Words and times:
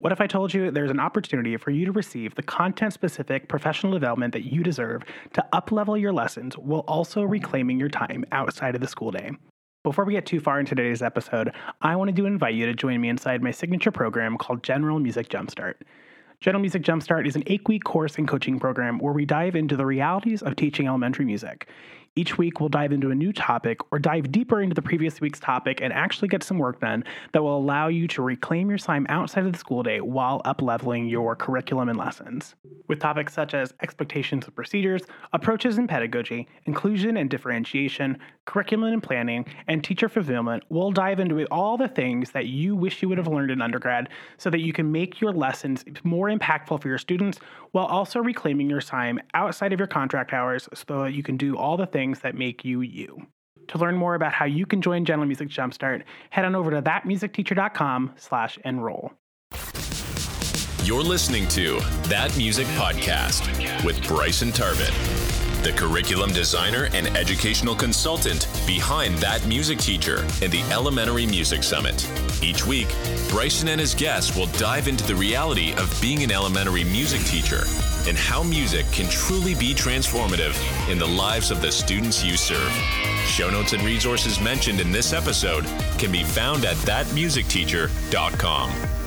What 0.00 0.12
if 0.12 0.20
I 0.22 0.26
told 0.26 0.54
you 0.54 0.70
there's 0.70 0.90
an 0.90 0.98
opportunity 0.98 1.58
for 1.58 1.70
you 1.70 1.84
to 1.84 1.92
receive 1.92 2.34
the 2.34 2.42
content 2.42 2.94
specific 2.94 3.48
professional 3.48 3.92
development 3.92 4.32
that 4.32 4.50
you 4.50 4.62
deserve 4.62 5.02
to 5.34 5.44
uplevel 5.52 6.00
your 6.00 6.10
lessons 6.10 6.56
while 6.56 6.86
also 6.88 7.22
reclaiming 7.22 7.78
your 7.78 7.90
time 7.90 8.24
outside 8.32 8.74
of 8.74 8.80
the 8.80 8.86
school 8.86 9.10
day? 9.10 9.30
Before 9.84 10.06
we 10.06 10.14
get 10.14 10.24
too 10.24 10.40
far 10.40 10.58
into 10.58 10.74
today's 10.74 11.02
episode, 11.02 11.52
I 11.82 11.96
wanted 11.96 12.16
to 12.16 12.24
invite 12.24 12.54
you 12.54 12.64
to 12.64 12.72
join 12.72 12.98
me 12.98 13.10
inside 13.10 13.42
my 13.42 13.50
signature 13.50 13.90
program 13.90 14.38
called 14.38 14.62
General 14.62 14.98
Music 14.98 15.28
Jumpstart. 15.28 15.74
General 16.40 16.62
Music 16.62 16.80
Jumpstart 16.80 17.26
is 17.26 17.36
an 17.36 17.42
eight 17.48 17.68
week 17.68 17.84
course 17.84 18.16
and 18.16 18.26
coaching 18.26 18.58
program 18.58 18.98
where 19.00 19.12
we 19.12 19.26
dive 19.26 19.54
into 19.54 19.76
the 19.76 19.84
realities 19.84 20.40
of 20.40 20.56
teaching 20.56 20.86
elementary 20.86 21.26
music. 21.26 21.68
Each 22.16 22.36
week, 22.36 22.58
we'll 22.58 22.68
dive 22.68 22.90
into 22.90 23.12
a 23.12 23.14
new 23.14 23.32
topic 23.32 23.78
or 23.92 24.00
dive 24.00 24.32
deeper 24.32 24.60
into 24.60 24.74
the 24.74 24.82
previous 24.82 25.20
week's 25.20 25.38
topic 25.38 25.80
and 25.80 25.92
actually 25.92 26.26
get 26.26 26.42
some 26.42 26.58
work 26.58 26.80
done 26.80 27.04
that 27.32 27.40
will 27.40 27.56
allow 27.56 27.86
you 27.86 28.08
to 28.08 28.22
reclaim 28.22 28.68
your 28.68 28.78
time 28.78 29.06
outside 29.08 29.46
of 29.46 29.52
the 29.52 29.58
school 29.58 29.84
day 29.84 30.00
while 30.00 30.42
upleveling 30.42 31.08
your 31.08 31.36
curriculum 31.36 31.88
and 31.88 31.96
lessons. 31.96 32.56
With 32.88 32.98
topics 32.98 33.32
such 33.32 33.54
as 33.54 33.72
expectations 33.80 34.44
and 34.44 34.56
procedures, 34.56 35.02
approaches 35.32 35.78
in 35.78 35.86
pedagogy, 35.86 36.48
inclusion 36.64 37.16
and 37.16 37.30
differentiation, 37.30 38.18
curriculum 38.44 38.92
and 38.92 39.02
planning, 39.02 39.46
and 39.68 39.84
teacher 39.84 40.08
fulfillment, 40.08 40.64
we'll 40.68 40.90
dive 40.90 41.20
into 41.20 41.46
all 41.46 41.76
the 41.76 41.86
things 41.86 42.32
that 42.32 42.46
you 42.46 42.74
wish 42.74 43.02
you 43.02 43.08
would 43.08 43.18
have 43.18 43.28
learned 43.28 43.52
in 43.52 43.62
undergrad 43.62 44.08
so 44.36 44.50
that 44.50 44.58
you 44.58 44.72
can 44.72 44.90
make 44.90 45.20
your 45.20 45.32
lessons 45.32 45.84
more 46.02 46.28
impactful 46.28 46.82
for 46.82 46.88
your 46.88 46.98
students 46.98 47.38
while 47.70 47.86
also 47.86 48.18
reclaiming 48.18 48.68
your 48.68 48.80
time 48.80 49.20
outside 49.34 49.72
of 49.72 49.78
your 49.78 49.86
contract 49.86 50.32
hours 50.32 50.68
so 50.74 51.04
that 51.04 51.14
you 51.14 51.22
can 51.22 51.36
do 51.36 51.56
all 51.56 51.76
the 51.76 51.86
things 51.86 51.99
things 52.00 52.20
that 52.20 52.34
make 52.34 52.64
you 52.64 52.80
you. 52.80 53.26
To 53.68 53.76
learn 53.76 53.94
more 53.94 54.14
about 54.14 54.32
how 54.32 54.46
you 54.46 54.64
can 54.64 54.80
join 54.80 55.04
General 55.04 55.26
Music 55.26 55.50
Jumpstart, 55.50 56.04
head 56.30 56.46
on 56.46 56.54
over 56.54 56.70
to 56.70 56.80
thatmusicteacher.com 56.80 58.14
slash 58.16 58.58
enroll. 58.64 59.12
You're 60.82 61.02
listening 61.02 61.46
to 61.48 61.78
That 62.04 62.34
Music 62.38 62.66
Podcast 62.68 63.44
with 63.84 64.02
Bryson 64.08 64.48
Tarvin, 64.48 64.94
the 65.62 65.72
curriculum 65.72 66.32
designer 66.32 66.88
and 66.94 67.06
educational 67.16 67.74
consultant 67.74 68.48
behind 68.66 69.16
That 69.18 69.46
Music 69.46 69.78
Teacher 69.78 70.26
and 70.42 70.50
the 70.50 70.62
Elementary 70.72 71.26
Music 71.26 71.62
Summit. 71.62 72.08
Each 72.42 72.66
week, 72.66 72.88
Bryson 73.28 73.68
and 73.68 73.80
his 73.80 73.94
guests 73.94 74.36
will 74.36 74.46
dive 74.58 74.88
into 74.88 75.06
the 75.06 75.14
reality 75.14 75.72
of 75.74 75.96
being 76.00 76.22
an 76.22 76.32
elementary 76.32 76.84
music 76.84 77.20
teacher 77.22 77.62
and 78.08 78.16
how 78.16 78.42
music 78.42 78.86
can 78.92 79.08
truly 79.10 79.54
be 79.54 79.74
transformative 79.74 80.56
in 80.90 80.98
the 80.98 81.06
lives 81.06 81.50
of 81.50 81.60
the 81.60 81.70
students 81.70 82.24
you 82.24 82.36
serve. 82.36 82.72
Show 83.26 83.50
notes 83.50 83.72
and 83.72 83.82
resources 83.82 84.40
mentioned 84.40 84.80
in 84.80 84.90
this 84.90 85.12
episode 85.12 85.64
can 85.98 86.10
be 86.10 86.24
found 86.24 86.64
at 86.64 86.76
thatmusicteacher.com. 86.76 88.99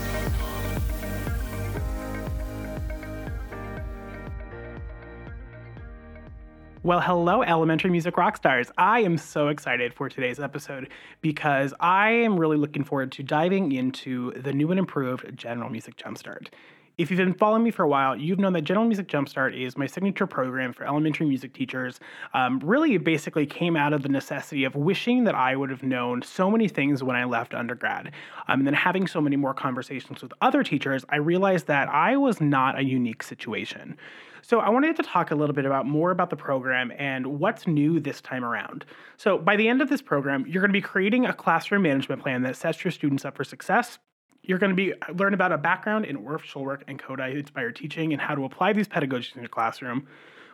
Well, 6.85 6.99
hello, 6.99 7.43
elementary 7.43 7.89
music 7.91 8.17
rock 8.17 8.35
stars. 8.35 8.69
I 8.77 8.99
am 9.03 9.17
so 9.17 9.47
excited 9.47 9.93
for 9.93 10.09
today's 10.09 10.37
episode 10.37 10.89
because 11.21 11.73
I 11.79 12.09
am 12.09 12.37
really 12.37 12.57
looking 12.57 12.83
forward 12.83 13.09
to 13.13 13.23
diving 13.23 13.71
into 13.71 14.33
the 14.33 14.51
new 14.51 14.69
and 14.69 14.77
improved 14.77 15.37
General 15.37 15.69
Music 15.69 15.95
Jumpstart. 15.95 16.47
If 16.95 17.09
you've 17.09 17.17
been 17.17 17.33
following 17.33 17.63
me 17.63 17.72
for 17.72 17.81
a 17.81 17.88
while, 17.88 18.16
you've 18.16 18.38
known 18.38 18.53
that 18.53 18.61
General 18.61 18.86
Music 18.86 19.08
Jumpstart 19.08 19.59
is 19.59 19.75
my 19.75 19.88
signature 19.88 20.27
program 20.27 20.73
for 20.73 20.86
elementary 20.86 21.25
music 21.25 21.52
teachers. 21.52 22.00
Um, 22.35 22.59
really, 22.59 22.94
it 22.94 23.03
basically 23.03 23.47
came 23.47 23.75
out 23.75 23.94
of 23.94 24.03
the 24.03 24.09
necessity 24.09 24.63
of 24.63 24.75
wishing 24.75 25.23
that 25.23 25.33
I 25.33 25.55
would 25.55 25.72
have 25.72 25.81
known 25.81 26.22
so 26.22 26.52
many 26.52 26.67
things 26.67 27.02
when 27.02 27.16
I 27.16 27.23
left 27.23 27.55
undergrad. 27.55 28.11
Um, 28.47 28.59
and 28.59 28.67
then 28.67 28.75
having 28.75 29.08
so 29.08 29.19
many 29.19 29.35
more 29.35 29.55
conversations 29.55 30.22
with 30.22 30.33
other 30.39 30.61
teachers, 30.61 31.03
I 31.09 31.16
realized 31.16 31.66
that 31.66 31.89
I 31.89 32.16
was 32.16 32.39
not 32.39 32.77
a 32.77 32.83
unique 32.83 33.23
situation. 33.23 33.97
So 34.44 34.59
I 34.59 34.69
wanted 34.69 34.95
to 34.97 35.03
talk 35.03 35.31
a 35.31 35.35
little 35.35 35.55
bit 35.55 35.66
about 35.66 35.88
more 35.88 36.11
about 36.11 36.30
the 36.30 36.35
program 36.35 36.91
and 37.00 37.25
what's 37.25 37.66
new 37.66 38.00
this 38.00 38.22
time 38.22 38.45
around. 38.45 38.85
So 39.17 39.40
by 39.40 39.56
the 39.56 39.67
end 39.67 39.81
of 39.81 39.90
this 39.90 40.03
program, 40.03 40.46
you're 40.47 40.62
going 40.62 40.69
to 40.69 40.79
be 40.79 40.81
creating 40.81 41.25
a 41.25 41.34
classroom 41.34 41.81
management 41.81 42.22
plan 42.22 42.44
that 42.44 42.56
sets 42.56 42.84
your 42.84 42.91
students 42.91 43.25
up 43.25 43.35
for 43.35 43.44
success 43.44 43.97
you're 44.43 44.59
going 44.59 44.69
to 44.69 44.75
be 44.75 44.93
uh, 44.93 45.13
learn 45.13 45.33
about 45.33 45.51
a 45.51 45.57
background 45.57 46.05
in 46.05 46.17
Orff 46.17 46.41
Schulwerk 46.41 46.83
and 46.87 46.99
Kodály 46.99 47.39
inspired 47.39 47.75
teaching 47.75 48.13
and 48.13 48.21
how 48.21 48.35
to 48.35 48.45
apply 48.45 48.73
these 48.73 48.87
pedagogies 48.87 49.35
in 49.35 49.41
your 49.41 49.49
classroom. 49.49 50.07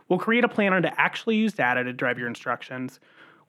We'll 0.08 0.20
create 0.20 0.44
a 0.44 0.50
plan 0.50 0.74
on 0.74 0.82
to 0.84 1.02
actually 1.02 1.36
use 1.36 1.54
data 1.54 1.84
to 1.84 1.94
drive 1.94 2.18
your 2.18 2.28
instructions. 2.28 3.00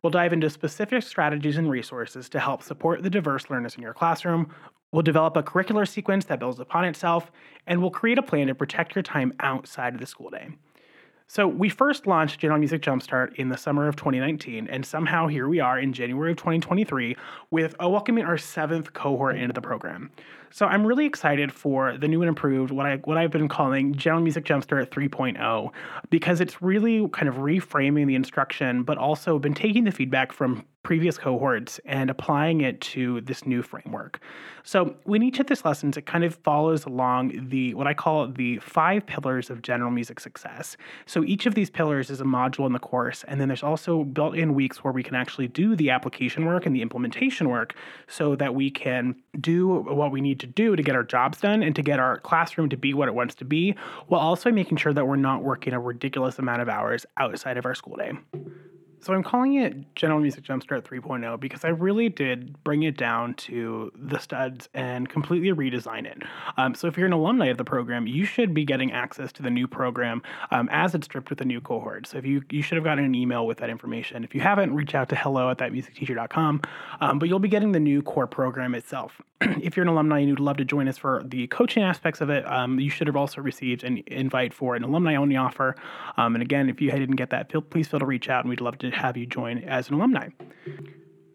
We'll 0.02 0.10
dive 0.10 0.32
into 0.32 0.48
specific 0.50 1.02
strategies 1.02 1.56
and 1.56 1.70
resources 1.70 2.28
to 2.30 2.40
help 2.40 2.62
support 2.62 3.02
the 3.02 3.10
diverse 3.10 3.50
learners 3.50 3.76
in 3.76 3.82
your 3.82 3.94
classroom. 3.94 4.52
We'll 4.92 5.02
develop 5.02 5.36
a 5.36 5.42
curricular 5.42 5.86
sequence 5.86 6.24
that 6.26 6.40
builds 6.40 6.58
upon 6.58 6.84
itself, 6.84 7.30
and 7.66 7.80
we'll 7.80 7.90
create 7.90 8.18
a 8.18 8.22
plan 8.22 8.48
to 8.48 8.54
protect 8.54 8.94
your 8.94 9.02
time 9.02 9.32
outside 9.40 9.94
of 9.94 10.00
the 10.00 10.06
school 10.06 10.30
day. 10.30 10.48
So 11.32 11.46
we 11.46 11.68
first 11.68 12.08
launched 12.08 12.40
General 12.40 12.58
Music 12.58 12.82
Jumpstart 12.82 13.36
in 13.36 13.50
the 13.50 13.56
summer 13.56 13.86
of 13.86 13.94
2019, 13.94 14.66
and 14.68 14.84
somehow 14.84 15.28
here 15.28 15.46
we 15.46 15.60
are 15.60 15.78
in 15.78 15.92
January 15.92 16.32
of 16.32 16.38
2023 16.38 17.16
with 17.52 17.76
a 17.78 17.88
welcoming 17.88 18.24
our 18.24 18.36
seventh 18.36 18.92
cohort 18.94 19.36
into 19.36 19.52
the 19.52 19.60
program. 19.60 20.10
So 20.52 20.66
I'm 20.66 20.84
really 20.84 21.06
excited 21.06 21.52
for 21.52 21.96
the 21.96 22.08
new 22.08 22.22
and 22.22 22.28
improved 22.28 22.72
what 22.72 22.84
I 22.84 22.96
what 22.96 23.16
I've 23.16 23.30
been 23.30 23.48
calling 23.48 23.94
General 23.94 24.22
Music 24.22 24.44
Jumpstart 24.44 24.88
3.0 24.88 25.70
because 26.10 26.40
it's 26.40 26.60
really 26.60 27.08
kind 27.10 27.28
of 27.28 27.36
reframing 27.36 28.08
the 28.08 28.16
instruction, 28.16 28.82
but 28.82 28.98
also 28.98 29.38
been 29.38 29.54
taking 29.54 29.84
the 29.84 29.92
feedback 29.92 30.32
from 30.32 30.64
previous 30.82 31.18
cohorts 31.18 31.78
and 31.84 32.08
applying 32.08 32.62
it 32.62 32.80
to 32.80 33.20
this 33.20 33.46
new 33.46 33.62
framework. 33.62 34.18
So, 34.62 34.96
in 35.06 35.22
each 35.22 35.38
of 35.38 35.46
these 35.46 35.64
lessons, 35.64 35.96
it 35.96 36.06
kind 36.06 36.24
of 36.24 36.34
follows 36.36 36.84
along 36.84 37.48
the 37.48 37.74
what 37.74 37.86
I 37.86 37.94
call 37.94 38.28
the 38.28 38.58
five 38.58 39.06
pillars 39.06 39.50
of 39.50 39.62
general 39.62 39.90
music 39.90 40.20
success. 40.20 40.76
So, 41.06 41.24
each 41.24 41.46
of 41.46 41.54
these 41.54 41.70
pillars 41.70 42.10
is 42.10 42.20
a 42.20 42.24
module 42.24 42.66
in 42.66 42.72
the 42.72 42.78
course, 42.78 43.24
and 43.28 43.40
then 43.40 43.48
there's 43.48 43.62
also 43.62 44.04
built 44.04 44.34
in 44.34 44.54
weeks 44.54 44.82
where 44.82 44.92
we 44.92 45.02
can 45.02 45.14
actually 45.14 45.48
do 45.48 45.76
the 45.76 45.90
application 45.90 46.44
work 46.44 46.66
and 46.66 46.74
the 46.74 46.82
implementation 46.82 47.48
work 47.48 47.74
so 48.08 48.34
that 48.36 48.54
we 48.54 48.70
can 48.70 49.14
do 49.40 49.68
what 49.68 50.10
we 50.10 50.20
need 50.20 50.39
to 50.40 50.46
do 50.46 50.76
to 50.76 50.82
get 50.82 50.94
our 50.94 51.04
jobs 51.04 51.40
done 51.40 51.62
and 51.62 51.74
to 51.76 51.82
get 51.82 51.98
our 51.98 52.18
classroom 52.20 52.68
to 52.70 52.76
be 52.76 52.92
what 52.94 53.08
it 53.08 53.14
wants 53.14 53.34
to 53.36 53.44
be, 53.44 53.74
while 54.08 54.20
also 54.20 54.50
making 54.50 54.76
sure 54.76 54.92
that 54.92 55.06
we're 55.06 55.16
not 55.16 55.42
working 55.42 55.72
a 55.72 55.80
ridiculous 55.80 56.38
amount 56.38 56.62
of 56.62 56.68
hours 56.68 57.06
outside 57.16 57.56
of 57.56 57.64
our 57.64 57.74
school 57.74 57.96
day. 57.96 58.12
So 59.02 59.14
I'm 59.14 59.22
calling 59.22 59.54
it 59.54 59.94
General 59.94 60.20
Music 60.20 60.44
Jumpstart 60.44 60.82
3.0 60.82 61.40
because 61.40 61.64
I 61.64 61.68
really 61.68 62.10
did 62.10 62.62
bring 62.64 62.82
it 62.82 62.98
down 62.98 63.32
to 63.34 63.90
the 63.96 64.18
studs 64.18 64.68
and 64.74 65.08
completely 65.08 65.52
redesign 65.52 66.04
it. 66.04 66.22
Um, 66.58 66.74
so 66.74 66.86
if 66.86 66.98
you're 66.98 67.06
an 67.06 67.14
alumni 67.14 67.46
of 67.46 67.56
the 67.56 67.64
program, 67.64 68.06
you 68.06 68.26
should 68.26 68.52
be 68.52 68.66
getting 68.66 68.92
access 68.92 69.32
to 69.32 69.42
the 69.42 69.48
new 69.48 69.66
program 69.66 70.22
um, 70.50 70.68
as 70.70 70.94
it's 70.94 71.06
stripped 71.06 71.30
with 71.30 71.38
the 71.38 71.46
new 71.46 71.62
cohort. 71.62 72.06
So 72.06 72.18
if 72.18 72.26
you 72.26 72.42
you 72.50 72.60
should 72.60 72.76
have 72.76 72.84
gotten 72.84 73.04
an 73.04 73.14
email 73.14 73.46
with 73.46 73.58
that 73.58 73.70
information. 73.70 74.22
If 74.22 74.34
you 74.34 74.42
haven't, 74.42 74.74
reach 74.74 74.94
out 74.94 75.08
to 75.08 75.16
hello 75.16 75.48
at 75.48 75.56
thatmusicteacher.com. 75.58 76.60
Um, 77.00 77.18
but 77.18 77.28
you'll 77.28 77.38
be 77.38 77.48
getting 77.48 77.72
the 77.72 77.80
new 77.80 78.02
core 78.02 78.26
program 78.26 78.74
itself. 78.74 79.22
if 79.40 79.76
you're 79.76 79.82
an 79.84 79.88
alumni 79.88 80.18
and 80.18 80.28
you'd 80.28 80.40
love 80.40 80.58
to 80.58 80.64
join 80.66 80.86
us 80.86 80.98
for 80.98 81.22
the 81.24 81.46
coaching 81.46 81.82
aspects 81.82 82.20
of 82.20 82.28
it, 82.28 82.46
um, 82.50 82.78
you 82.78 82.90
should 82.90 83.06
have 83.06 83.16
also 83.16 83.40
received 83.40 83.82
an 83.82 84.02
invite 84.08 84.52
for 84.52 84.76
an 84.76 84.84
alumni 84.84 85.14
only 85.14 85.36
offer. 85.36 85.74
Um, 86.18 86.34
and 86.34 86.42
again, 86.42 86.68
if 86.68 86.82
you 86.82 86.90
didn't 86.90 87.16
get 87.16 87.30
that, 87.30 87.50
feel, 87.50 87.62
please 87.62 87.88
feel 87.88 88.00
to 88.00 88.06
reach 88.06 88.28
out 88.28 88.44
and 88.44 88.50
we'd 88.50 88.60
love 88.60 88.76
to 88.78 88.89
have 88.92 89.16
you 89.16 89.26
join 89.26 89.58
as 89.58 89.88
an 89.88 89.94
alumni. 89.94 90.28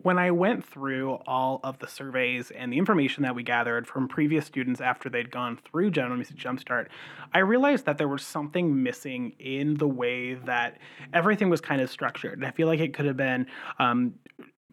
When 0.01 0.19
I 0.19 0.29
went 0.29 0.63
through 0.63 1.13
all 1.25 1.59
of 1.63 1.79
the 1.79 1.87
surveys 1.87 2.51
and 2.51 2.71
the 2.71 2.77
information 2.77 3.23
that 3.23 3.33
we 3.33 3.41
gathered 3.41 3.87
from 3.87 4.07
previous 4.07 4.45
students 4.45 4.79
after 4.79 5.09
they'd 5.09 5.31
gone 5.31 5.57
through 5.57 5.89
General 5.91 6.15
Music 6.15 6.37
Jumpstart, 6.37 6.89
I 7.33 7.39
realized 7.39 7.85
that 7.85 7.97
there 7.97 8.07
was 8.07 8.23
something 8.23 8.83
missing 8.83 9.33
in 9.39 9.73
the 9.77 9.87
way 9.87 10.35
that 10.35 10.77
everything 11.11 11.49
was 11.49 11.59
kind 11.59 11.81
of 11.81 11.89
structured. 11.89 12.33
And 12.33 12.45
I 12.45 12.51
feel 12.51 12.67
like 12.67 12.79
it 12.79 12.93
could 12.93 13.05
have 13.05 13.17
been 13.17 13.47
um, 13.79 14.13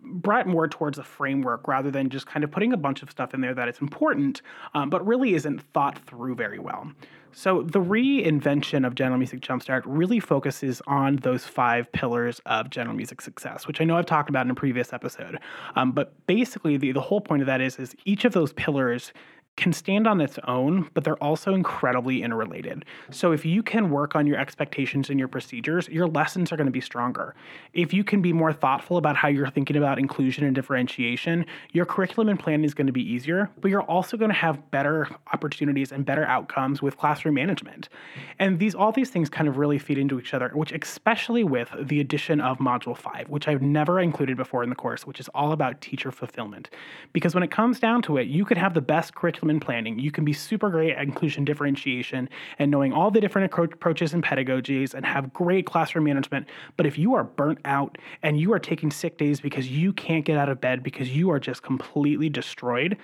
brought 0.05 0.47
more 0.47 0.69
towards 0.69 0.99
a 0.99 1.05
framework 1.05 1.67
rather 1.69 1.91
than 1.91 2.09
just 2.11 2.27
kind 2.27 2.45
of 2.45 2.51
putting 2.51 2.73
a 2.73 2.77
bunch 2.77 3.03
of 3.03 3.11
stuff 3.11 3.35
in 3.35 3.41
there 3.41 3.55
that 3.55 3.69
it's 3.69 3.81
important, 3.81 4.43
um, 4.75 4.91
but 4.91 5.07
really 5.07 5.35
isn't 5.35 5.63
thought 5.73 5.99
through 5.99 6.35
very 6.35 6.59
well. 6.59 6.91
So 7.33 7.63
the 7.63 7.81
reinvention 7.81 8.87
of 8.87 8.95
General 8.95 9.19
Music 9.19 9.41
Jumpstart 9.41 9.83
really 9.87 10.21
focuses 10.21 10.83
on 10.87 11.17
those 11.17 11.47
five 11.47 11.91
pillars 11.93 12.41
of 12.45 12.69
General 12.69 12.95
Music 12.95 13.23
success, 13.23 13.67
which 13.67 13.81
I 13.81 13.85
know 13.85 13.97
I've 13.97 14.07
talked 14.07 14.29
about 14.29 14.45
in 14.45 14.51
a 14.51 14.55
previous 14.55 14.93
episode. 14.93 15.39
Um, 15.75 15.93
but 15.93 16.15
basically, 16.27 16.77
the, 16.77 16.93
the 16.93 17.01
whole 17.01 17.23
point 17.23 17.41
of 17.41 17.47
that 17.47 17.63
is, 17.63 17.79
is 17.79 17.97
each 18.05 18.27
of 18.27 18.35
those 18.35 18.53
pillars 18.53 19.13
can 19.57 19.73
stand 19.73 20.07
on 20.07 20.21
its 20.21 20.39
own, 20.49 20.89
but 20.95 21.05
they're 21.05 21.23
also 21.23 21.53
incredibly 21.53 22.23
interrelated. 22.23 22.85
So 23.11 23.33
if 23.33 23.45
you 23.45 23.63
can 23.63 23.91
work 23.91 24.17
on 24.17 24.27
your 24.27 24.39
expectations 24.39 25.11
and 25.11 25.19
your 25.19 25.29
procedures, 25.29 25.89
your 25.89 26.07
lessons 26.07 26.51
are 26.53 26.57
going 26.57 26.67
to 26.67 26.73
be 26.73 26.81
stronger. 26.81 27.35
If 27.75 27.93
you 27.93 28.03
can 28.03 28.23
be 28.23 28.33
more 28.33 28.53
thoughtful 28.53 28.97
about 28.97 29.17
how 29.17 29.29
you're 29.29 29.51
thinking 29.51 29.77
about 29.77 29.99
inclusion 29.99 30.45
and 30.45 30.55
differentiation, 30.55 31.45
your 31.73 31.85
curriculum 31.85 32.31
and 32.31 32.41
planning 32.41 32.65
is 32.65 32.73
going 32.73 32.87
to 32.87 32.93
be 32.93 33.03
easier, 33.03 33.51
but 33.61 33.71
you're 33.71 33.83
also 33.83 34.17
going 34.17 34.31
to 34.31 34.37
have 34.37 34.71
better 34.71 35.09
opportunities 35.35 35.93
and 35.93 36.07
better 36.07 36.25
outcomes 36.25 36.81
with 36.81 36.97
classroom 36.97 37.35
management. 37.35 37.91
And 38.39 38.59
these 38.59 38.75
all 38.75 38.91
these 38.91 39.11
things 39.11 39.29
kind 39.29 39.49
of 39.49 39.59
really 39.59 39.79
feed 39.79 39.99
into 39.99 40.19
each 40.19 40.33
other, 40.33 40.49
which 40.55 40.73
especially 40.73 41.45
with 41.45 41.69
the 41.79 42.01
addition 42.01 42.41
of 42.41 42.59
module 42.59 42.97
5, 42.97 43.29
which 43.29 43.49
I've 43.49 43.63
never 43.63 44.01
included 44.01 44.39
before 44.39 44.63
in 44.63 44.71
the 44.71 44.77
course, 44.77 45.07
which 45.07 45.21
is 45.21 45.29
all 45.35 45.53
about 45.53 45.83
teacher 45.83 46.11
fulfillment. 46.11 46.71
Because 47.13 47.35
when 47.35 47.43
it 47.43 47.51
comes 47.51 47.79
down 47.79 48.01
to 48.03 48.17
it, 48.17 48.29
you 48.29 48.47
could 48.47 48.57
have 48.57 48.73
the 48.73 48.81
best 48.81 49.15
curriculum 49.15 49.42
and 49.51 49.61
planning. 49.61 49.99
You 49.99 50.11
can 50.11 50.25
be 50.25 50.33
super 50.33 50.71
great 50.71 50.93
at 50.93 51.03
inclusion 51.03 51.45
differentiation 51.45 52.29
and 52.59 52.71
knowing 52.71 52.93
all 52.93 53.11
the 53.11 53.21
different 53.21 53.53
approaches 53.53 54.15
and 54.15 54.23
pedagogies 54.23 54.95
and 54.95 55.05
have 55.05 55.33
great 55.33 55.67
classroom 55.67 56.05
management. 56.05 56.49
But 56.77 56.87
if 56.87 56.99
you 56.99 57.15
are 57.15 57.25
burnt 57.25 57.59
out 57.65 57.99
and 58.23 58.39
you 58.39 58.53
are 58.53 58.59
taking 58.59 58.91
sick 58.91 59.19
days 59.19 59.41
because 59.41 59.69
you 59.69 59.93
can't 59.93 60.25
get 60.25 60.37
out 60.37 60.49
of 60.49 60.61
bed 60.61 60.83
because 60.83 61.15
you 61.15 61.31
are 61.31 61.41
just 61.41 61.63
completely 61.63 62.29
destroyed, 62.29 62.97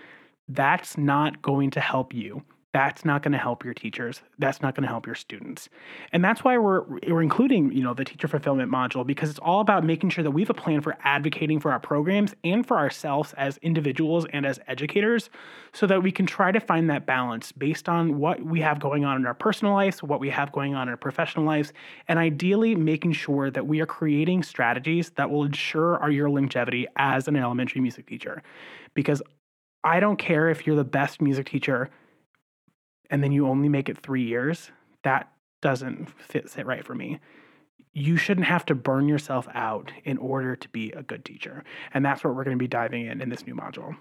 that's 0.49 0.96
not 0.96 1.43
going 1.43 1.70
to 1.73 1.81
help 1.81 2.14
you 2.14 2.43
that's 2.73 3.05
not 3.05 3.23
going 3.23 3.32
to 3.32 3.38
help 3.38 3.65
your 3.65 3.75
teachers 3.75 4.23
that's 4.38 4.61
not 4.61 4.75
going 4.75 4.82
to 4.82 4.88
help 4.88 5.06
your 5.06 5.15
students. 5.15 5.69
And 6.12 6.25
that's 6.25 6.44
why 6.44 6.59
we're 6.59 6.85
we're 7.09 7.23
including 7.23 7.73
you 7.73 7.82
know 7.82 7.94
the 7.94 8.05
teacher 8.05 8.29
fulfillment 8.29 8.70
module 8.70 9.06
because 9.06 9.31
it's 9.31 9.38
all 9.38 9.61
about 9.61 9.85
making 9.85 10.11
sure 10.11 10.23
that 10.23 10.31
we 10.31 10.43
have 10.43 10.50
a 10.50 10.55
plan 10.55 10.81
for 10.81 10.97
advocating 11.03 11.61
for 11.61 11.73
our 11.73 11.81
programs 11.81 12.35
and 12.44 12.67
for 12.67 12.76
ourselves 12.76 13.32
as 13.35 13.59
individuals 13.59 14.26
and 14.32 14.44
as 14.44 14.61
educators 14.69 15.31
so 15.73 15.87
that 15.87 16.03
we 16.03 16.12
can 16.12 16.26
try 16.26 16.53
to 16.53 16.61
find 16.61 16.91
that 16.91 17.06
balance 17.06 17.53
based 17.53 17.88
on 17.88 18.19
what 18.19 18.43
we 18.43 18.61
have 18.61 18.81
going 18.81 19.05
on 19.05 19.17
in 19.17 19.26
our 19.26 19.35
personal 19.35 19.73
lives 19.73 20.03
what 20.03 20.20
we 20.20 20.29
have 20.29 20.53
going 20.53 20.75
on 20.75 20.88
in 20.88 20.91
our 20.91 20.97
professional 20.97 21.44
lives 21.44 21.73
and 22.06 22.19
ideally 22.19 22.75
making 22.75 23.12
sure 23.12 23.50
that 23.50 23.67
we 23.67 23.81
are 23.81 23.87
creating 23.87 24.43
strategies 24.43 25.11
that 25.11 25.31
will 25.31 25.44
ensure 25.44 25.97
our 25.99 26.11
longevity 26.29 26.87
as 26.97 27.29
an 27.29 27.37
elementary 27.37 27.81
music 27.81 28.06
teacher. 28.06 28.43
Because 28.94 29.23
I 29.85 30.00
don't 30.00 30.17
care 30.17 30.49
if 30.49 30.67
you're 30.67 30.76
the 30.76 30.85
best 30.85 31.20
music 31.20 31.49
teacher 31.49 31.91
and 33.10 33.22
then 33.22 33.32
you 33.32 33.46
only 33.46 33.69
make 33.69 33.88
it 33.88 33.99
three 33.99 34.25
years, 34.25 34.70
that 35.02 35.32
doesn't 35.60 36.08
fit 36.20 36.49
sit 36.49 36.66
right 36.66 36.84
for 36.84 36.94
me. 36.94 37.19
You 37.93 38.16
shouldn't 38.16 38.46
have 38.46 38.66
to 38.66 38.75
burn 38.75 39.08
yourself 39.08 39.49
out 39.55 39.90
in 40.05 40.19
order 40.19 40.55
to 40.55 40.69
be 40.69 40.93
a 40.93 41.02
good 41.02 41.25
teacher. 41.25 41.64
And 41.93 42.05
that's 42.05 42.22
what 42.22 42.34
we're 42.34 42.44
going 42.44 42.56
to 42.56 42.62
be 42.62 42.69
diving 42.69 43.06
in 43.06 43.20
in 43.20 43.28
this 43.28 43.46
new 43.46 43.55
module. 43.55 43.96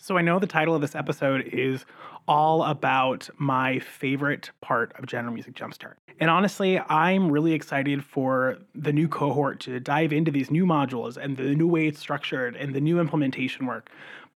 So 0.00 0.16
I 0.16 0.22
know 0.22 0.38
the 0.38 0.46
title 0.46 0.76
of 0.76 0.80
this 0.80 0.94
episode 0.94 1.46
is 1.52 1.84
all 2.28 2.62
about 2.62 3.28
my 3.36 3.80
favorite 3.80 4.52
part 4.60 4.92
of 4.96 5.06
General 5.06 5.34
Music 5.34 5.54
Jumpstart. 5.54 5.94
And 6.20 6.30
honestly, 6.30 6.78
I'm 6.78 7.32
really 7.32 7.52
excited 7.52 8.04
for 8.04 8.58
the 8.76 8.92
new 8.92 9.08
cohort 9.08 9.58
to 9.60 9.80
dive 9.80 10.12
into 10.12 10.30
these 10.30 10.52
new 10.52 10.64
modules 10.64 11.16
and 11.16 11.36
the 11.36 11.54
new 11.56 11.66
way 11.66 11.88
it's 11.88 11.98
structured 11.98 12.54
and 12.54 12.74
the 12.74 12.80
new 12.80 13.00
implementation 13.00 13.66
work. 13.66 13.90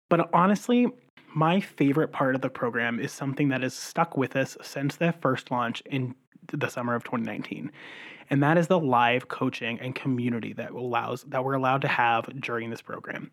But 0.09 0.29
honestly, 0.33 0.87
my 1.33 1.59
favorite 1.59 2.11
part 2.11 2.35
of 2.35 2.41
the 2.41 2.49
program 2.49 2.99
is 2.99 3.11
something 3.11 3.49
that 3.49 3.61
has 3.61 3.73
stuck 3.73 4.17
with 4.17 4.35
us 4.35 4.57
since 4.61 4.95
the 4.95 5.13
first 5.21 5.51
launch 5.51 5.81
in 5.85 6.15
the 6.51 6.69
summer 6.69 6.95
of 6.95 7.03
2019 7.03 7.71
and 8.31 8.43
that 8.43 8.57
is 8.57 8.67
the 8.67 8.79
live 8.79 9.27
coaching 9.27 9.79
and 9.79 9.95
community 9.95 10.53
that 10.53 10.71
allows 10.71 11.23
that 11.23 11.43
we're 11.43 11.53
allowed 11.53 11.81
to 11.81 11.87
have 11.87 12.25
during 12.41 12.69
this 12.69 12.81
program 12.81 13.29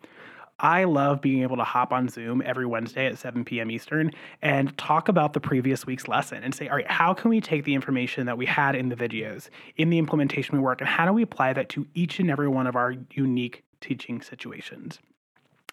I 0.58 0.84
love 0.84 1.20
being 1.20 1.42
able 1.42 1.56
to 1.58 1.64
hop 1.64 1.92
on 1.92 2.08
Zoom 2.08 2.42
every 2.44 2.64
Wednesday 2.64 3.06
at 3.06 3.18
7 3.18 3.44
p.m. 3.44 3.70
Eastern 3.70 4.10
and 4.40 4.76
talk 4.78 5.08
about 5.08 5.34
the 5.34 5.40
previous 5.40 5.84
week's 5.84 6.08
lesson 6.08 6.42
and 6.42 6.54
say, 6.54 6.68
all 6.68 6.76
right, 6.76 6.90
how 6.90 7.12
can 7.12 7.28
we 7.28 7.42
take 7.42 7.64
the 7.64 7.74
information 7.74 8.24
that 8.26 8.38
we 8.38 8.46
had 8.46 8.74
in 8.74 8.88
the 8.88 8.96
videos, 8.96 9.50
in 9.76 9.90
the 9.90 9.98
implementation 9.98 10.56
we 10.56 10.62
work, 10.62 10.80
and 10.80 10.88
how 10.88 11.04
do 11.04 11.12
we 11.12 11.22
apply 11.22 11.52
that 11.52 11.68
to 11.70 11.86
each 11.94 12.20
and 12.20 12.30
every 12.30 12.48
one 12.48 12.66
of 12.66 12.74
our 12.74 12.94
unique 13.10 13.64
teaching 13.82 14.22
situations? 14.22 14.98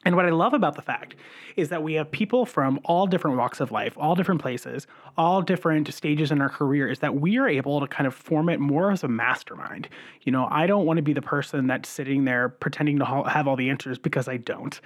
And 0.06 0.16
what 0.16 0.26
I 0.26 0.30
love 0.30 0.54
about 0.54 0.76
the 0.76 0.82
fact 0.82 1.16
is 1.56 1.70
that 1.70 1.84
we 1.84 1.94
have 1.94 2.12
people 2.12 2.46
from 2.46 2.80
all 2.84 3.08
different 3.08 3.38
walks 3.38 3.60
of 3.60 3.72
life, 3.72 3.94
all 3.98 4.16
different 4.16 4.42
places, 4.42 4.88
all 5.18 5.42
different 5.42 5.94
stages 5.94 6.32
in 6.32 6.42
our 6.42 6.50
career, 6.50 6.90
is 6.90 7.00
that 7.00 7.16
we 7.16 7.38
are 7.38 7.48
able 7.48 7.80
to 7.80 7.88
kind 7.88 8.08
of 8.08 8.14
form 8.14 8.50
it 8.50 8.60
more 8.60 8.92
as 8.92 9.04
a 9.04 9.08
mastermind. 9.08 9.88
You 10.24 10.32
know, 10.32 10.48
I 10.50 10.68
don't 10.68 10.86
want 10.86 10.98
to 10.98 11.04
be 11.04 11.14
the 11.14 11.22
person 11.22 11.68
that's 11.68 11.88
sitting 11.88 12.26
there 12.26 12.50
pretending 12.50 13.00
to 13.00 13.06
have 13.06 13.48
all 13.48 13.56
the 13.56 13.70
answers 13.70 13.98
because 13.98 14.28
I 14.28 14.38
don't. 14.38 14.80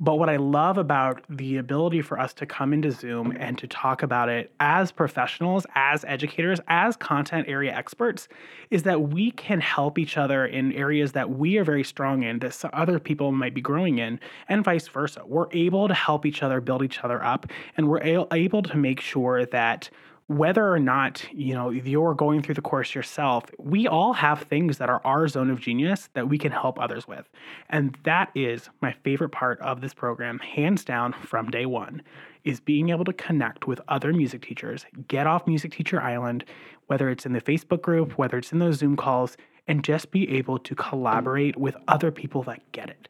But 0.00 0.16
what 0.16 0.28
I 0.28 0.36
love 0.36 0.76
about 0.76 1.22
the 1.28 1.56
ability 1.58 2.02
for 2.02 2.18
us 2.18 2.34
to 2.34 2.46
come 2.46 2.72
into 2.72 2.90
Zoom 2.90 3.36
and 3.38 3.56
to 3.58 3.68
talk 3.68 4.02
about 4.02 4.28
it 4.28 4.52
as 4.58 4.90
professionals, 4.90 5.66
as 5.76 6.04
educators, 6.06 6.58
as 6.66 6.96
content 6.96 7.46
area 7.48 7.72
experts, 7.72 8.28
is 8.70 8.82
that 8.82 9.02
we 9.02 9.30
can 9.30 9.60
help 9.60 9.98
each 9.98 10.16
other 10.16 10.46
in 10.46 10.72
areas 10.72 11.12
that 11.12 11.30
we 11.30 11.58
are 11.58 11.64
very 11.64 11.84
strong 11.84 12.24
in, 12.24 12.40
that 12.40 12.64
other 12.72 12.98
people 12.98 13.30
might 13.30 13.54
be 13.54 13.60
growing 13.60 13.98
in, 13.98 14.18
and 14.48 14.63
vice 14.64 14.88
versa. 14.88 15.22
We're 15.24 15.48
able 15.52 15.88
to 15.88 15.94
help 15.94 16.26
each 16.26 16.42
other 16.42 16.60
build 16.60 16.82
each 16.82 17.00
other 17.04 17.24
up, 17.24 17.46
and 17.76 17.88
we're 17.88 18.02
able 18.02 18.62
to 18.62 18.76
make 18.76 19.00
sure 19.00 19.46
that 19.46 19.90
whether 20.26 20.72
or 20.72 20.78
not 20.78 21.22
you 21.32 21.52
know 21.52 21.68
you're 21.68 22.14
going 22.14 22.40
through 22.40 22.54
the 22.54 22.62
course 22.62 22.94
yourself 22.94 23.44
we 23.58 23.86
all 23.86 24.14
have 24.14 24.40
things 24.42 24.78
that 24.78 24.88
are 24.88 25.02
our 25.04 25.28
zone 25.28 25.50
of 25.50 25.60
genius 25.60 26.08
that 26.14 26.28
we 26.28 26.38
can 26.38 26.50
help 26.50 26.80
others 26.80 27.06
with 27.06 27.28
and 27.68 27.98
that 28.04 28.30
is 28.34 28.70
my 28.80 28.90
favorite 29.04 29.28
part 29.28 29.60
of 29.60 29.82
this 29.82 29.92
program 29.92 30.38
hands 30.38 30.82
down 30.82 31.12
from 31.12 31.50
day 31.50 31.66
one 31.66 32.00
is 32.42 32.58
being 32.58 32.88
able 32.88 33.04
to 33.04 33.12
connect 33.12 33.66
with 33.66 33.82
other 33.88 34.14
music 34.14 34.40
teachers 34.40 34.86
get 35.08 35.26
off 35.26 35.46
music 35.46 35.72
teacher 35.72 36.00
island 36.00 36.42
whether 36.86 37.10
it's 37.10 37.26
in 37.26 37.34
the 37.34 37.40
facebook 37.42 37.82
group 37.82 38.12
whether 38.12 38.38
it's 38.38 38.52
in 38.52 38.60
those 38.60 38.78
zoom 38.78 38.96
calls 38.96 39.36
and 39.66 39.84
just 39.84 40.10
be 40.10 40.30
able 40.30 40.58
to 40.58 40.74
collaborate 40.74 41.56
with 41.56 41.76
other 41.88 42.10
people 42.10 42.42
that 42.42 42.60
get 42.72 42.88
it 42.88 43.08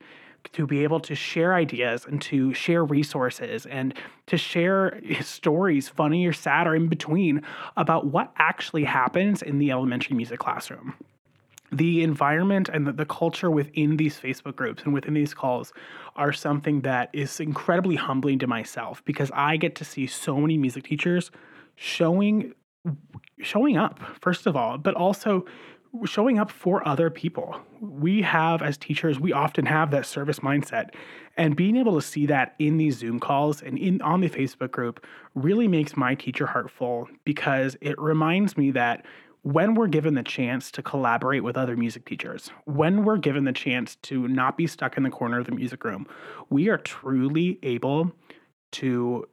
to 0.52 0.66
be 0.66 0.82
able 0.82 1.00
to 1.00 1.14
share 1.14 1.54
ideas 1.54 2.06
and 2.06 2.20
to 2.22 2.54
share 2.54 2.84
resources 2.84 3.66
and 3.66 3.94
to 4.26 4.36
share 4.36 5.00
stories, 5.20 5.88
funny 5.88 6.26
or 6.26 6.32
sad 6.32 6.66
or 6.66 6.74
in 6.74 6.88
between, 6.88 7.42
about 7.76 8.06
what 8.06 8.32
actually 8.36 8.84
happens 8.84 9.42
in 9.42 9.58
the 9.58 9.70
elementary 9.70 10.16
music 10.16 10.38
classroom. 10.38 10.94
The 11.72 12.02
environment 12.02 12.68
and 12.72 12.86
the, 12.86 12.92
the 12.92 13.06
culture 13.06 13.50
within 13.50 13.96
these 13.96 14.18
Facebook 14.18 14.54
groups 14.54 14.84
and 14.84 14.94
within 14.94 15.14
these 15.14 15.34
calls 15.34 15.72
are 16.14 16.32
something 16.32 16.82
that 16.82 17.10
is 17.12 17.40
incredibly 17.40 17.96
humbling 17.96 18.38
to 18.40 18.46
myself 18.46 19.04
because 19.04 19.30
I 19.34 19.56
get 19.56 19.74
to 19.76 19.84
see 19.84 20.06
so 20.06 20.36
many 20.36 20.56
music 20.56 20.84
teachers 20.84 21.30
showing 21.74 22.54
showing 23.40 23.76
up 23.76 23.98
first 24.20 24.46
of 24.46 24.54
all, 24.56 24.78
but 24.78 24.94
also 24.94 25.44
showing 26.04 26.38
up 26.38 26.50
for 26.50 26.86
other 26.86 27.10
people. 27.10 27.60
We 27.80 28.22
have, 28.22 28.62
as 28.62 28.76
teachers, 28.76 29.20
we 29.20 29.32
often 29.32 29.66
have 29.66 29.90
that 29.92 30.06
service 30.06 30.40
mindset. 30.40 30.94
And 31.36 31.56
being 31.56 31.76
able 31.76 31.94
to 31.94 32.02
see 32.02 32.26
that 32.26 32.54
in 32.58 32.76
these 32.76 32.98
Zoom 32.98 33.20
calls 33.20 33.62
and 33.62 33.78
in 33.78 34.00
on 34.02 34.20
the 34.20 34.28
Facebook 34.28 34.70
group 34.70 35.04
really 35.34 35.68
makes 35.68 35.96
my 35.96 36.14
teacher 36.14 36.46
heart 36.46 36.70
full 36.70 37.08
because 37.24 37.76
it 37.80 37.98
reminds 37.98 38.56
me 38.56 38.70
that 38.72 39.04
when 39.42 39.74
we're 39.74 39.88
given 39.88 40.14
the 40.14 40.22
chance 40.22 40.70
to 40.70 40.82
collaborate 40.82 41.44
with 41.44 41.56
other 41.56 41.76
music 41.76 42.06
teachers, 42.06 42.50
when 42.64 43.04
we're 43.04 43.18
given 43.18 43.44
the 43.44 43.52
chance 43.52 43.96
to 43.96 44.26
not 44.26 44.56
be 44.56 44.66
stuck 44.66 44.96
in 44.96 45.02
the 45.02 45.10
corner 45.10 45.38
of 45.38 45.44
the 45.44 45.52
music 45.52 45.84
room, 45.84 46.06
we 46.48 46.70
are 46.70 46.78
truly 46.78 47.58
able 47.62 48.10
to 48.72 49.26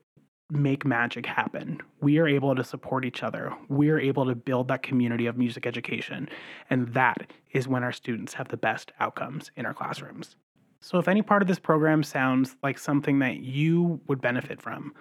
make 0.51 0.85
magic 0.85 1.25
happen. 1.25 1.79
We 2.01 2.19
are 2.19 2.27
able 2.27 2.55
to 2.55 2.63
support 2.63 3.05
each 3.05 3.23
other. 3.23 3.53
We 3.69 3.89
are 3.89 3.99
able 3.99 4.25
to 4.25 4.35
build 4.35 4.67
that 4.67 4.83
community 4.83 5.25
of 5.25 5.37
music 5.37 5.65
education. 5.65 6.29
And 6.69 6.93
that 6.93 7.31
is 7.51 7.67
when 7.67 7.83
our 7.83 7.91
students 7.93 8.33
have 8.33 8.49
the 8.49 8.57
best 8.57 8.91
outcomes 8.99 9.49
in 9.55 9.65
our 9.65 9.73
classrooms. 9.73 10.35
So, 10.81 10.97
if 10.97 11.07
any 11.07 11.21
part 11.21 11.41
of 11.41 11.47
this 11.47 11.59
program 11.59 12.03
sounds 12.03 12.55
like 12.63 12.79
something 12.79 13.19
that 13.19 13.37
you 13.37 14.01
would 14.07 14.19
benefit 14.19 14.61
from, 14.61 14.93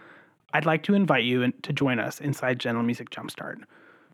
I'd 0.52 0.66
like 0.66 0.82
to 0.84 0.94
invite 0.94 1.24
you 1.24 1.50
to 1.50 1.72
join 1.72 1.98
us 1.98 2.20
inside 2.20 2.58
General 2.58 2.84
Music 2.84 3.10
Jumpstart. 3.10 3.62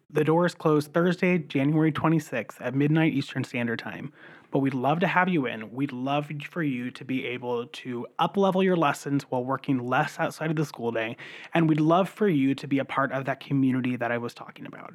The 0.09 0.25
doors 0.25 0.55
close 0.55 0.87
Thursday, 0.87 1.39
January 1.39 1.93
26th 1.93 2.57
at 2.61 2.75
midnight 2.75 3.13
Eastern 3.13 3.45
Standard 3.45 3.81
Time 3.81 4.13
but 4.51 4.61
we'd 4.61 4.75
love 4.75 5.01
to 5.01 5.07
have 5.07 5.29
you 5.29 5.47
in. 5.47 5.73
We'd 5.73 5.93
love 5.93 6.31
for 6.49 6.63
you 6.63 6.91
to 6.93 7.05
be 7.05 7.27
able 7.27 7.67
to 7.67 8.07
uplevel 8.19 8.65
your 8.65 8.77
lessons 8.77 9.25
while 9.25 9.45
working 9.45 9.87
less 9.87 10.19
outside 10.19 10.51
of 10.51 10.57
the 10.57 10.65
school 10.65 10.93
day, 10.93 11.17
and 11.55 11.69
we'd 11.69 11.81
love 11.81 12.09
for 12.09 12.29
you 12.29 12.55
to 12.55 12.67
be 12.67 12.79
a 12.79 12.85
part 12.85 13.13
of 13.13 13.25
that 13.27 13.41
community 13.41 13.97
that 13.97 14.11
I 14.11 14.19
was 14.19 14.35
talking 14.35 14.67
about. 14.67 14.95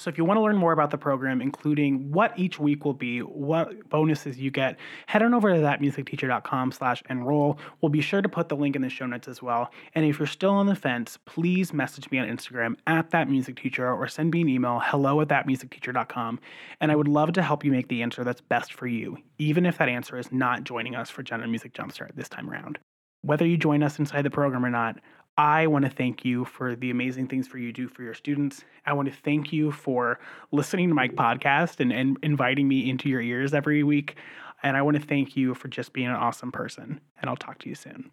So 0.00 0.08
if 0.08 0.16
you 0.16 0.24
want 0.24 0.38
to 0.38 0.42
learn 0.42 0.56
more 0.56 0.72
about 0.72 0.90
the 0.90 0.96
program, 0.96 1.42
including 1.42 2.10
what 2.10 2.32
each 2.38 2.58
week 2.58 2.86
will 2.86 2.94
be, 2.94 3.18
what 3.20 3.86
bonuses 3.90 4.38
you 4.38 4.50
get, 4.50 4.78
head 5.06 5.22
on 5.22 5.34
over 5.34 5.52
to 5.52 5.60
thatmusicteacher.com 5.60 6.72
slash 6.72 7.02
enroll. 7.10 7.58
We'll 7.82 7.90
be 7.90 8.00
sure 8.00 8.22
to 8.22 8.28
put 8.28 8.48
the 8.48 8.56
link 8.56 8.74
in 8.74 8.80
the 8.80 8.88
show 8.88 9.04
notes 9.04 9.28
as 9.28 9.42
well. 9.42 9.70
And 9.94 10.06
if 10.06 10.18
you're 10.18 10.26
still 10.26 10.52
on 10.52 10.64
the 10.64 10.74
fence, 10.74 11.18
please 11.26 11.74
message 11.74 12.10
me 12.10 12.18
on 12.18 12.28
Instagram 12.28 12.76
at 12.86 13.10
thatmusicteacher 13.10 13.94
or 13.94 14.08
send 14.08 14.32
me 14.32 14.40
an 14.40 14.48
email, 14.48 14.80
hello 14.82 15.20
at 15.20 15.28
thatmusicteacher.com. 15.28 16.40
And 16.80 16.90
I 16.90 16.96
would 16.96 17.08
love 17.08 17.32
to 17.32 17.42
help 17.42 17.62
you 17.62 17.70
make 17.70 17.88
the 17.88 18.00
answer 18.00 18.24
that's 18.24 18.40
best 18.40 18.72
for 18.72 18.86
you, 18.86 19.18
even 19.36 19.66
if 19.66 19.76
that 19.76 19.90
answer 19.90 20.16
is 20.16 20.32
not 20.32 20.64
joining 20.64 20.94
us 20.94 21.10
for 21.10 21.22
General 21.22 21.50
Music 21.50 21.74
Jumpstart 21.74 22.14
this 22.14 22.30
time 22.30 22.48
around. 22.48 22.78
Whether 23.20 23.46
you 23.46 23.58
join 23.58 23.82
us 23.82 23.98
inside 23.98 24.22
the 24.22 24.30
program 24.30 24.64
or 24.64 24.70
not, 24.70 24.98
I 25.40 25.68
want 25.68 25.86
to 25.86 25.90
thank 25.90 26.22
you 26.22 26.44
for 26.44 26.76
the 26.76 26.90
amazing 26.90 27.26
things 27.26 27.48
for 27.48 27.56
you 27.56 27.72
do 27.72 27.88
for 27.88 28.02
your 28.02 28.12
students. 28.12 28.62
I 28.84 28.92
want 28.92 29.08
to 29.08 29.14
thank 29.14 29.54
you 29.54 29.72
for 29.72 30.20
listening 30.52 30.90
to 30.90 30.94
my 30.94 31.08
podcast 31.08 31.80
and, 31.80 31.90
and 31.90 32.18
inviting 32.22 32.68
me 32.68 32.90
into 32.90 33.08
your 33.08 33.22
ears 33.22 33.54
every 33.54 33.82
week. 33.82 34.16
And 34.62 34.76
I 34.76 34.82
want 34.82 35.00
to 35.00 35.02
thank 35.02 35.38
you 35.38 35.54
for 35.54 35.68
just 35.68 35.94
being 35.94 36.08
an 36.08 36.14
awesome 36.14 36.52
person. 36.52 37.00
And 37.18 37.30
I'll 37.30 37.36
talk 37.36 37.58
to 37.60 37.70
you 37.70 37.74
soon. 37.74 38.10